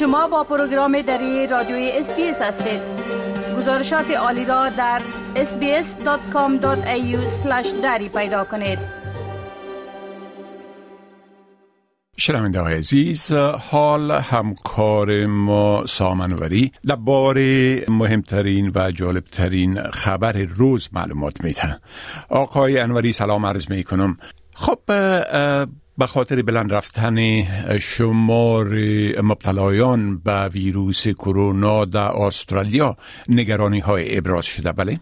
شما 0.00 0.28
با 0.28 0.44
پروگرام 0.44 1.02
دری 1.02 1.46
رادیوی 1.46 1.90
SBS 1.94 2.42
هستید. 2.42 2.80
گزارشات 3.56 4.10
عالی 4.10 4.44
را 4.44 4.68
در 4.68 5.02
sbs.com.au 5.34 7.16
دری 7.82 8.08
پیدا 8.08 8.44
کنید. 8.44 8.78
شنونده 12.16 12.60
های 12.60 12.74
عزیز 12.74 13.32
حال 13.70 14.10
همکار 14.10 15.26
ما 15.26 15.86
سام 15.86 16.15
انوری 16.15 16.72
درباره 16.86 17.84
مهمترین 17.88 18.72
و 18.74 18.90
جالبترین 18.90 19.82
خبر 19.82 20.32
روز 20.32 20.88
معلومات 20.92 21.44
میده 21.44 21.78
آقای 22.30 22.78
انوری 22.78 23.12
سلام 23.12 23.46
عرض 23.46 23.70
می 23.70 23.84
کنم 23.84 24.18
خب 24.54 24.78
به 25.98 26.06
خاطر 26.06 26.42
بلند 26.42 26.72
رفتن 26.72 27.42
شمار 27.78 28.68
مبتلایان 29.22 30.18
به 30.18 30.48
ویروس 30.48 31.08
کرونا 31.08 31.84
در 31.84 32.00
استرالیا 32.00 32.96
نگرانی 33.28 33.78
های 33.78 34.18
ابراز 34.18 34.46
شده. 34.46 34.72
بله؟ 34.72 35.00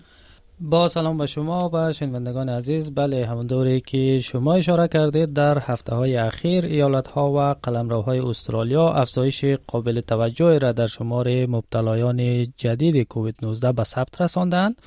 با 0.60 0.88
سلام 0.88 1.18
به 1.18 1.26
شما 1.26 1.70
و 1.72 1.92
شنوندگان 1.92 2.48
عزیز. 2.48 2.94
بله 2.94 3.26
همون 3.26 3.46
دوره 3.46 3.80
که 3.80 4.20
شما 4.20 4.54
اشاره 4.54 4.88
کردید 4.88 5.32
در 5.32 5.58
هفته 5.58 5.94
های 5.94 6.16
اخیر 6.16 6.64
ایالت 6.64 7.08
ها 7.08 7.32
و 7.32 7.54
قلمروهای 7.62 8.18
استرالیا 8.18 8.92
افزایش 8.92 9.44
قابل 9.44 10.00
توجه 10.00 10.58
را 10.58 10.72
در 10.72 10.86
شمار 10.86 11.46
مبتلایان 11.46 12.46
جدید 12.56 13.02
کووید 13.08 13.34
19 13.42 13.72
به 13.72 13.84
ثبت 13.84 14.20
رساندند. 14.20 14.82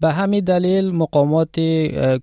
به 0.00 0.12
همین 0.12 0.44
دلیل 0.44 0.94
مقامات 0.94 1.60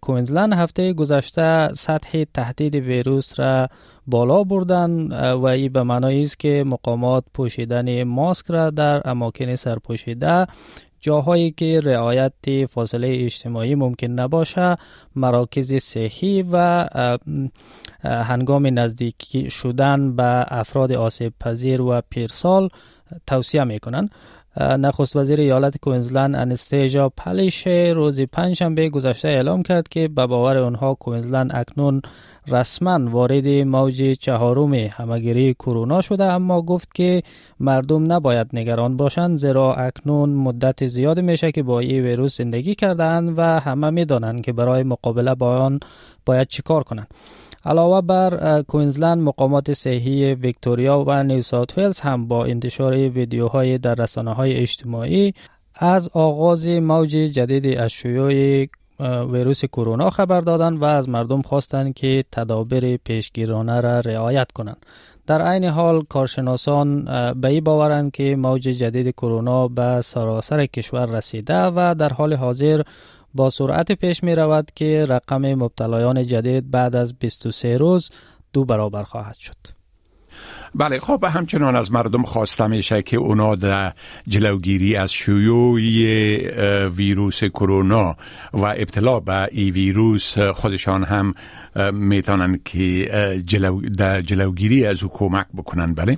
کوینزلند 0.01 0.53
هفته 0.53 0.93
گذشته 0.93 1.69
سطح 1.73 2.23
تهدید 2.33 2.75
ویروس 2.75 3.39
را 3.39 3.67
بالا 4.07 4.43
بردن 4.43 5.07
و 5.33 5.45
این 5.45 5.73
به 5.73 5.83
معنای 5.83 6.21
است 6.21 6.39
که 6.39 6.63
مقامات 6.67 7.23
پوشیدن 7.33 8.03
ماسک 8.03 8.45
را 8.49 8.69
در 8.69 9.09
اماکن 9.09 9.55
سرپوشیده 9.55 10.47
جاهایی 11.01 11.51
که 11.51 11.79
رعایت 11.79 12.65
فاصله 12.69 13.23
اجتماعی 13.25 13.75
ممکن 13.75 14.07
نباشه 14.07 14.77
مراکز 15.15 15.75
صحی 15.75 16.45
و 16.51 16.87
هنگام 18.03 18.79
نزدیکی 18.79 19.49
شدن 19.49 20.15
به 20.15 20.45
افراد 20.47 20.91
آسیب 20.91 21.33
پذیر 21.39 21.81
و 21.81 22.01
پیرسال 22.09 22.69
توصیه 23.27 23.63
می 23.63 23.79
کنند 23.79 24.11
نخست 24.59 25.15
وزیر 25.15 25.39
ایالت 25.39 25.77
کوینزلند 25.77 26.35
انستیجا 26.35 27.09
پلیش 27.09 27.67
روز 27.67 28.21
پنجشنبه 28.21 28.89
گذشته 28.89 29.27
اعلام 29.27 29.63
کرد 29.63 29.87
که 29.87 30.07
به 30.07 30.27
باور 30.27 30.57
آنها 30.57 30.93
کوینزلند 30.93 31.51
اکنون 31.53 32.01
رسما 32.47 33.09
وارد 33.11 33.47
موج 33.47 34.11
چهارم 34.19 34.73
همگیری 34.73 35.53
کرونا 35.53 36.01
شده 36.01 36.23
اما 36.23 36.61
گفت 36.61 36.95
که 36.95 37.23
مردم 37.59 38.13
نباید 38.13 38.47
نگران 38.53 38.97
باشند 38.97 39.37
زیرا 39.37 39.75
اکنون 39.75 40.29
مدت 40.29 40.87
زیاد 40.87 41.19
میشه 41.19 41.51
که 41.51 41.63
با 41.63 41.79
این 41.79 42.03
ویروس 42.03 42.37
زندگی 42.37 42.75
کردند 42.75 43.33
و 43.37 43.41
همه 43.41 43.89
می‌دانند 43.89 44.41
که 44.41 44.53
برای 44.53 44.83
مقابله 44.83 45.35
با 45.35 45.57
آن 45.57 45.79
باید 46.25 46.47
چیکار 46.47 46.83
کنند. 46.83 47.07
علاوه 47.65 48.01
بر 48.01 48.61
کوینزلند 48.61 49.21
مقامات 49.21 49.73
صحی 49.73 50.33
ویکتوریا 50.33 51.03
و 51.07 51.23
نیو 51.23 51.41
ساوت 51.41 51.77
ولز 51.77 51.99
هم 51.99 52.27
با 52.27 52.45
انتشار 52.45 52.93
ویدیوهای 52.93 53.77
در 53.77 53.95
رسانه 53.95 54.33
های 54.33 54.53
اجتماعی 54.53 55.33
از 55.75 56.09
آغاز 56.13 56.67
موج 56.67 57.09
جدید 57.09 57.79
از 57.79 57.91
شیوع 57.91 58.65
ویروس 59.31 59.65
کرونا 59.65 60.09
خبر 60.09 60.41
دادند 60.41 60.81
و 60.81 60.85
از 60.85 61.09
مردم 61.09 61.41
خواستند 61.41 61.93
که 61.93 62.23
تدابیر 62.31 62.97
پیشگیرانه 62.97 63.81
را 63.81 63.99
رعایت 63.99 64.51
کنند. 64.51 64.85
در 65.27 65.41
عین 65.41 65.65
حال 65.65 66.03
کارشناسان 66.09 67.05
به 67.33 67.47
این 67.47 67.63
باورند 67.63 68.11
که 68.11 68.35
موج 68.35 68.61
جدید 68.61 69.09
کرونا 69.11 69.67
به 69.67 70.01
سراسر 70.01 70.65
کشور 70.65 71.05
رسیده 71.05 71.65
و 71.65 71.95
در 71.99 72.09
حال 72.09 72.33
حاضر 72.33 72.81
با 73.33 73.49
سرعت 73.49 73.91
پیش 73.91 74.23
می 74.23 74.35
رود 74.35 74.71
که 74.75 75.05
رقم 75.09 75.53
مبتلایان 75.53 76.27
جدید 76.27 76.71
بعد 76.71 76.95
از 76.95 77.13
23 77.13 77.77
روز 77.77 78.09
دو 78.53 78.65
برابر 78.65 79.03
خواهد 79.03 79.35
شد. 79.35 79.81
بله 80.75 80.99
خب 80.99 81.23
همچنان 81.23 81.75
از 81.75 81.91
مردم 81.91 82.23
خواسته 82.23 82.67
میشه 82.67 83.01
که 83.01 83.17
اونا 83.17 83.55
در 83.55 83.93
جلوگیری 84.27 84.95
از 84.95 85.13
شیوع 85.13 85.79
ویروس 86.87 87.43
کرونا 87.43 88.15
و 88.53 88.65
ابتلا 88.65 89.19
به 89.19 89.47
این 89.51 89.73
ویروس 89.73 90.37
خودشان 90.39 91.03
هم 91.03 91.33
می‌تونن 91.93 92.59
که 92.65 93.43
جلو 93.45 93.81
در 93.81 94.21
جلوگیری 94.21 94.85
از 94.85 95.03
او 95.03 95.09
کمک 95.13 95.47
بکنن. 95.57 95.93
بله؟ 95.93 96.17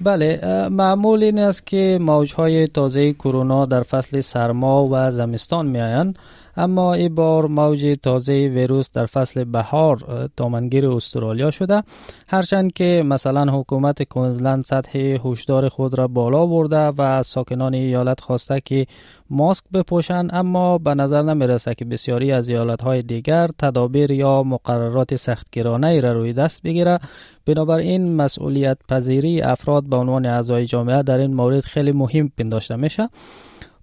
بله 0.00 0.40
معمول 0.68 1.22
این 1.22 1.38
است 1.38 1.66
که 1.66 1.98
موجهای 2.00 2.66
تازه 2.66 3.12
کرونا 3.12 3.66
در 3.66 3.82
فصل 3.82 4.20
سرما 4.20 4.88
و 4.92 5.10
زمستان 5.10 5.66
میآیند 5.66 6.18
اما 6.56 6.94
این 6.94 7.14
بار 7.14 7.46
موج 7.46 7.96
تازه 8.02 8.32
ویروس 8.32 8.90
در 8.92 9.06
فصل 9.06 9.44
بهار 9.44 10.28
دامنگیر 10.36 10.88
استرالیا 10.88 11.50
شده. 11.50 11.82
هرچند 12.28 12.72
که 12.72 13.02
مثلا 13.06 13.58
حکومت 13.58 14.02
کوینزلند 14.02 14.64
سطح 14.64 14.98
هشدار 14.98 15.68
خود 15.68 15.98
را 15.98 16.08
بالا 16.08 16.46
برده 16.46 16.86
و 16.86 17.02
از 17.02 17.26
ساکنان 17.26 17.74
ایالت 17.74 18.20
خواسته 18.20 18.60
که 18.64 18.86
ماسک 19.30 19.64
بپوشند 19.74 20.30
اما 20.32 20.78
به 20.78 20.94
نظر 20.94 21.22
نمی‌رسه 21.22 21.74
که 21.74 21.84
بسیاری 21.84 22.32
از 22.32 22.48
ایالت 22.48 22.82
های 22.82 23.02
دیگر 23.02 23.48
تدابیر 23.58 24.10
یا 24.10 24.42
مقررات 24.42 25.16
سختگیرانه 25.16 26.00
را 26.00 26.12
روی 26.12 26.32
دست 26.32 26.62
بگیره. 26.62 26.98
بنابراین 27.46 28.16
مسئولیت 28.16 28.78
پذیری 28.88 29.42
افراد 29.42 29.84
به 29.84 29.96
عنوان 29.96 30.26
اعضای 30.26 30.66
جامعه 30.66 31.02
در 31.02 31.18
این 31.18 31.34
مورد 31.34 31.64
خیلی 31.64 31.92
مهم 31.92 32.28
پنداشته 32.38 32.76
میشه. 32.76 33.08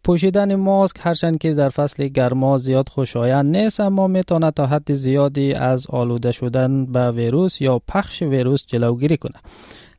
پوشیدن 0.03 0.55
ماسک 0.55 0.95
هرچند 0.99 1.37
که 1.37 1.53
در 1.53 1.69
فصل 1.69 2.07
گرما 2.07 2.57
زیاد 2.57 2.89
خوشایند 2.89 3.57
نیست 3.57 3.79
اما 3.79 4.07
می‌تونه 4.07 4.51
تا 4.51 4.65
حد 4.65 4.93
زیادی 4.93 5.53
از 5.53 5.87
آلوده 5.89 6.31
شدن 6.31 6.85
به 6.85 7.11
ویروس 7.11 7.61
یا 7.61 7.81
پخش 7.87 8.21
ویروس 8.21 8.63
جلوگیری 8.67 9.17
کنه 9.17 9.39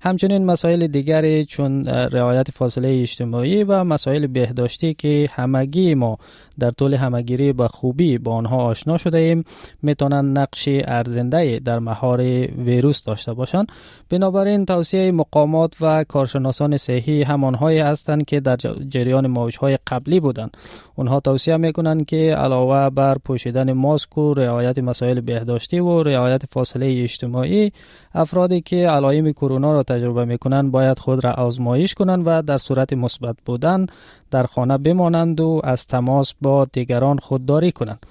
همچنین 0.04 0.44
مسائل 0.44 0.86
دیگری 0.86 1.44
چون 1.44 1.86
رعایت 1.86 2.50
فاصله 2.50 3.00
اجتماعی 3.02 3.64
و 3.64 3.84
مسائل 3.84 4.26
بهداشتی 4.26 4.94
که 4.94 5.28
همگی 5.32 5.94
ما 5.94 6.18
در 6.58 6.70
طول 6.70 6.94
همگیری 6.94 7.52
به 7.52 7.68
خوبی 7.68 8.18
با 8.18 8.34
آنها 8.34 8.56
آشنا 8.56 8.96
شده 8.96 9.18
ایم 9.18 9.44
می‌تونن 9.82 10.38
نقش 10.38 10.68
ارزنده 10.68 11.60
در 11.64 11.78
مهار 11.78 12.20
ویروس 12.64 13.04
داشته 13.04 13.34
باشند. 13.34 13.72
بنابراین 14.10 14.66
توصیه 14.66 15.12
مقامات 15.12 15.74
و 15.80 16.04
کارشناسان 16.04 16.76
صحی 16.76 17.22
همانهایی 17.22 17.78
هستند 17.78 18.24
که 18.24 18.40
در 18.40 18.56
جریان 18.88 19.26
موجهای 19.26 19.78
قبلی 19.86 20.20
بودند. 20.20 20.56
اونها 20.94 21.20
توصیه 21.20 21.56
می‌کنند 21.56 22.06
که 22.06 22.34
علاوه 22.34 22.90
بر 22.90 23.18
پوشیدن 23.18 23.72
ماسک 23.72 24.18
و 24.18 24.34
رعایت 24.34 24.78
مسائل 24.78 25.20
بهداشتی 25.20 25.80
و 25.80 26.02
رعایت 26.02 26.42
فاصله 26.46 26.86
اجتماعی 27.02 27.72
افرادی 28.14 28.60
که 28.60 28.88
علائم 28.88 29.32
کرونا 29.32 29.72
را 29.72 29.82
تجربه 29.94 30.24
می‌کنند 30.24 30.70
باید 30.70 30.98
خود 30.98 31.24
را 31.24 31.30
آزمایش 31.30 31.94
کنند 31.94 32.22
و 32.26 32.42
در 32.42 32.58
صورت 32.58 32.92
مثبت 32.92 33.36
بودن 33.46 33.86
در 34.30 34.46
خانه 34.46 34.78
بمانند 34.78 35.40
و 35.40 35.60
از 35.64 35.86
تماس 35.86 36.34
با 36.40 36.64
دیگران 36.64 37.18
خودداری 37.18 37.72
کنند 37.72 38.06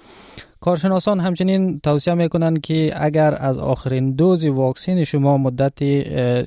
کارشناسان 0.60 1.20
همچنین 1.20 1.80
توصیه 1.80 2.14
می‌کنند 2.14 2.60
که 2.60 2.92
اگر 2.96 3.36
از 3.40 3.58
آخرین 3.58 4.12
دوز 4.12 4.44
واکسین 4.44 5.04
شما 5.04 5.38
مدت 5.38 5.78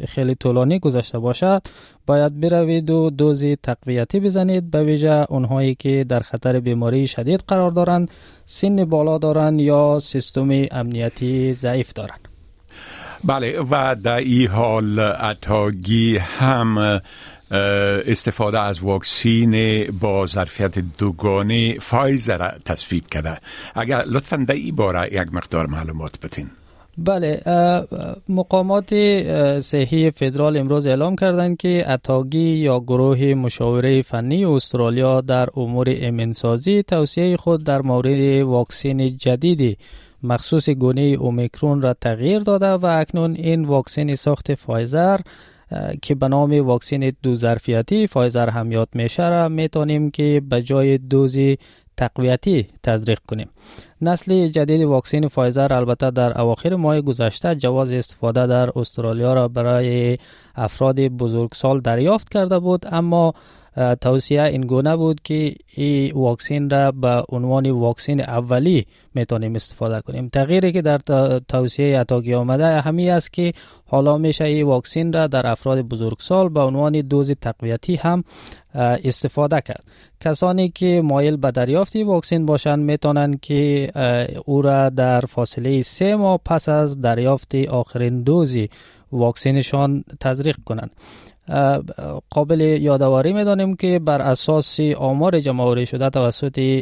خیلی 0.05 0.35
طولانی 0.35 0.79
گذشته 0.79 1.19
باشد 1.19 1.61
باید 2.05 2.39
بروید 2.39 2.89
و 2.89 3.09
دوز 3.09 3.45
تقویتی 3.63 4.19
بزنید. 4.19 4.71
به 4.71 4.83
ویژه 4.83 5.25
اونهایی 5.29 5.75
که 5.75 6.03
در 6.03 6.19
خطر 6.19 6.59
بیماری 6.59 7.07
شدید 7.07 7.43
قرار 7.47 7.69
دارند 7.69 8.11
سن 8.45 8.85
بالا 8.85 9.17
دارند 9.17 9.61
یا 9.61 9.99
سیستم 9.99 10.49
امنیتی 10.71 11.53
ضعیف 11.53 11.93
دارند. 11.93 12.26
بله 13.23 13.59
و 13.71 13.95
در 14.03 14.15
این 14.17 14.47
حال 14.47 14.99
اتاگی 14.99 16.17
هم 16.17 17.01
استفاده 17.51 18.59
از 18.59 18.83
واکسین 18.83 19.83
با 19.99 20.25
ظرفیت 20.25 20.79
دوگانه 20.97 21.79
فایزر 21.79 22.51
تصویب 22.65 23.07
کرده. 23.07 23.37
اگر 23.75 24.03
لطفا 24.05 24.37
در 24.37 24.55
این 24.55 24.75
باره 24.75 25.13
یک 25.13 25.33
مقدار 25.33 25.67
معلومات 25.67 26.19
بتین 26.19 26.49
بله 26.97 27.41
مقامات 28.29 28.89
صحی 29.59 30.11
فدرال 30.11 30.57
امروز 30.57 30.87
اعلام 30.87 31.15
کردند 31.15 31.57
که 31.57 31.91
ATAGI 31.91 32.39
یا 32.39 32.79
گروه 32.79 33.33
مشاوره 33.33 34.01
فنی 34.01 34.45
استرالیا 34.45 35.21
در 35.21 35.47
امور 35.55 35.87
ایمن‌سازی 35.89 36.83
توصیه 36.83 37.37
خود 37.37 37.63
در 37.63 37.81
مورد 37.81 38.41
واکسین 38.41 39.17
جدیدی 39.17 39.77
مخصوص 40.23 40.69
گونه 40.69 41.01
اومیکرون 41.01 41.81
را 41.81 41.93
تغییر 41.93 42.39
داده 42.39 42.67
و 42.67 42.85
اکنون 42.85 43.35
این 43.35 43.65
واکسن 43.65 44.15
ساخت 44.15 44.53
فایزر 44.55 45.19
که 46.01 46.15
به 46.15 46.27
نام 46.27 46.65
واکسن 46.65 47.11
دو 47.23 47.35
ظرفیتی 47.35 48.07
فایزر 48.07 48.49
همیات 48.49 48.87
میشه 48.93 49.29
را 49.29 49.49
می‌تونیم 49.49 50.11
که 50.11 50.41
به 50.49 50.61
جای 50.61 50.97
دوزی 50.97 51.57
تقویتی 51.97 52.67
تزریق 52.83 53.19
کنیم. 53.27 53.49
نسل 54.01 54.47
جدید 54.47 54.81
واکسن 54.81 55.27
فایزر 55.27 55.73
البته 55.73 56.11
در 56.11 56.41
اواخر 56.41 56.75
ماه 56.75 57.01
گذشته 57.01 57.55
جواز 57.55 57.93
استفاده 57.93 58.47
در 58.47 58.79
استرالیا 58.79 59.33
را 59.33 59.47
برای 59.47 60.17
افراد 60.55 60.99
بزرگسال 60.99 61.79
دریافت 61.79 62.29
کرده 62.29 62.59
بود 62.59 62.85
اما 62.91 63.33
توصیه 64.01 64.43
این 64.43 64.61
گونه 64.61 64.95
بود 64.95 65.21
که 65.21 65.55
این 65.75 66.11
واکسین 66.13 66.69
را 66.69 66.91
به 66.91 67.23
عنوان 67.29 67.71
واکسین 67.71 68.21
اولی 68.21 68.85
می‌تونیم 69.13 69.55
استفاده 69.55 70.01
کنیم. 70.01 70.29
تغییری 70.29 70.71
که 70.71 70.81
در 70.81 70.97
توصیه 71.47 71.99
اتاقی 71.99 72.33
آمده 72.33 72.81
همی 72.81 73.09
است 73.09 73.33
که 73.33 73.53
حالا 73.85 74.17
میشه 74.17 74.43
این 74.43 74.65
واکسین 74.65 75.13
را 75.13 75.27
در 75.27 75.47
افراد 75.47 75.81
بزرگسال 75.81 76.49
به 76.49 76.59
عنوان 76.59 77.01
دوز 77.01 77.31
تقویتی 77.31 77.95
هم 77.95 78.23
استفاده 78.75 79.61
کرد. 79.61 79.83
کسانی 80.19 80.69
که 80.69 81.01
مایل 81.03 81.37
به 81.37 81.51
دریافت 81.51 81.95
واکسین 81.95 82.45
باشند 82.45 82.79
می‌تونند 82.83 83.39
که 83.39 83.91
او 84.45 84.61
را 84.61 84.89
در 84.89 85.21
فاصله 85.21 85.81
سه 85.81 86.15
ماه 86.15 86.39
پس 86.45 86.69
از 86.69 87.01
دریافت 87.01 87.55
آخرین 87.55 88.23
دوزی 88.23 88.69
واکسینشان 89.11 90.03
تزریق 90.19 90.55
کنند. 90.65 90.95
قابل 92.29 92.61
یادآوری 92.61 93.33
می‌دانیم 93.33 93.75
که 93.75 93.99
بر 93.99 94.21
اساس 94.21 94.79
آمار 94.79 95.39
جمع 95.39 95.85
شده 95.85 96.09
توسط 96.09 96.81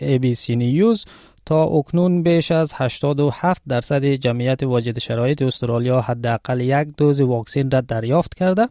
ABC 0.00 0.50
نیوز 0.50 1.04
تا 1.46 1.64
اکنون 1.64 2.22
بیش 2.22 2.50
از 2.50 2.72
87 2.76 3.62
درصد 3.68 4.04
جمعیت 4.04 4.62
واجد 4.62 4.98
شرایط 4.98 5.42
استرالیا 5.42 6.00
حداقل 6.00 6.60
یک 6.60 6.88
دوز 6.96 7.20
واکسن 7.20 7.70
را 7.70 7.80
دریافت 7.80 8.34
کرده. 8.34 8.68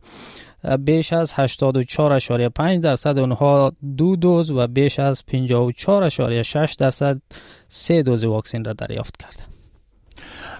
بیش 0.80 1.14
از 1.14 1.34
84.5 1.34 2.80
درصد 2.82 3.18
اونها 3.18 3.72
دو 3.98 4.16
دوز 4.16 4.52
و 4.52 4.68
بیش 4.68 5.00
از 5.00 5.24
54.6 5.32 6.76
درصد 6.76 7.22
سه 7.70 8.04
دوز 8.04 8.24
واکسن 8.24 8.64
را 8.64 8.74
دریافت 8.74 9.18
کرده 9.18 9.53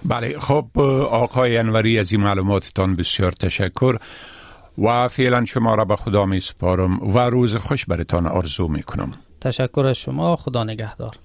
بله 0.04 0.38
خب 0.38 0.66
آقای 1.10 1.56
انوری 1.56 1.98
از 1.98 2.12
این 2.12 2.20
معلوماتتان 2.20 2.94
بسیار 2.94 3.32
تشکر 3.32 3.96
و 4.78 5.08
فعلا 5.08 5.44
شما 5.44 5.74
را 5.74 5.84
به 5.84 5.96
خدا 5.96 6.26
می 6.26 6.40
سپارم 6.40 7.16
و 7.16 7.18
روز 7.18 7.56
خوش 7.56 7.86
برتان 7.86 8.26
آرزو 8.26 8.68
می 8.68 8.82
کنم. 8.82 9.12
تشکر 9.40 9.86
از 9.86 9.96
شما 9.96 10.36
خدا 10.36 10.64
نگهدار. 10.64 11.16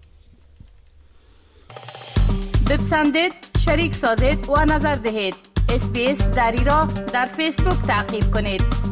بپسندید 2.69 3.33
شریک 3.59 3.95
سازید 3.95 4.49
و 4.49 4.65
نظر 4.65 4.93
دهید. 4.93 5.35
اسپیس 5.69 6.29
دری 6.29 6.63
را 6.63 6.87
در 7.13 7.25
فیسبوک 7.25 7.81
تعقیب 7.87 8.31
کنید. 8.33 8.88